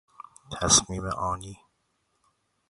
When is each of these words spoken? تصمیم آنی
تصمیم 0.51 1.05
آنی 1.07 1.55